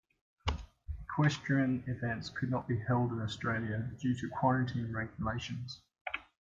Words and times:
Equestrian 1.03 1.83
events 1.85 2.31
could 2.31 2.49
not 2.49 2.67
be 2.67 2.79
held 2.87 3.11
in 3.11 3.21
Australia 3.21 3.91
due 4.01 4.15
to 4.17 4.27
quarantine 4.29 4.91
regulations. 4.91 5.83